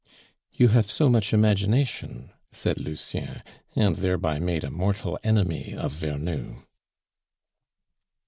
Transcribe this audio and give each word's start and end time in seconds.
"You 0.51 0.69
have 0.69 0.89
so 0.89 1.09
much 1.09 1.31
imagination!" 1.31 2.31
said 2.51 2.79
Lucien, 2.79 3.43
and 3.75 3.97
thereby 3.97 4.39
made 4.39 4.63
a 4.63 4.71
mortal 4.71 5.19
enemy 5.23 5.75
of 5.75 5.93
Vernou. 5.93 6.63